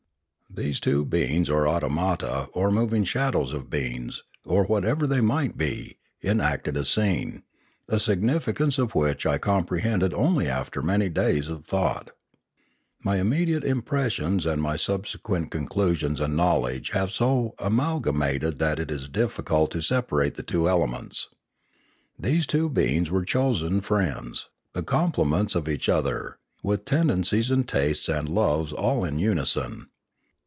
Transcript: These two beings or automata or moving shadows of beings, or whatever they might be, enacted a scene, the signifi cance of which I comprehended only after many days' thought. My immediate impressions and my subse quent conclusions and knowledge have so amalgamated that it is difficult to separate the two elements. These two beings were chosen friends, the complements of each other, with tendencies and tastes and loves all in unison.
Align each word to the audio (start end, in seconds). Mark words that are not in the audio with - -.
These 0.53 0.81
two 0.81 1.05
beings 1.05 1.49
or 1.49 1.65
automata 1.65 2.49
or 2.51 2.71
moving 2.71 3.05
shadows 3.05 3.53
of 3.53 3.69
beings, 3.69 4.21
or 4.45 4.65
whatever 4.65 5.07
they 5.07 5.21
might 5.21 5.55
be, 5.55 5.95
enacted 6.21 6.75
a 6.75 6.83
scene, 6.83 7.43
the 7.87 7.95
signifi 7.95 8.53
cance 8.57 8.77
of 8.77 8.93
which 8.93 9.25
I 9.25 9.37
comprehended 9.37 10.13
only 10.13 10.49
after 10.49 10.81
many 10.81 11.07
days' 11.07 11.47
thought. 11.47 12.11
My 13.01 13.15
immediate 13.15 13.63
impressions 13.63 14.45
and 14.45 14.61
my 14.61 14.75
subse 14.75 15.17
quent 15.21 15.51
conclusions 15.51 16.19
and 16.19 16.35
knowledge 16.35 16.89
have 16.89 17.11
so 17.11 17.55
amalgamated 17.57 18.59
that 18.59 18.77
it 18.77 18.91
is 18.91 19.07
difficult 19.07 19.71
to 19.71 19.81
separate 19.81 20.33
the 20.33 20.43
two 20.43 20.67
elements. 20.67 21.29
These 22.19 22.45
two 22.45 22.67
beings 22.67 23.09
were 23.09 23.23
chosen 23.23 23.79
friends, 23.79 24.49
the 24.73 24.83
complements 24.83 25.55
of 25.55 25.69
each 25.69 25.87
other, 25.87 26.39
with 26.61 26.83
tendencies 26.83 27.49
and 27.51 27.65
tastes 27.65 28.09
and 28.09 28.27
loves 28.27 28.73
all 28.73 29.05
in 29.05 29.17
unison. 29.17 29.87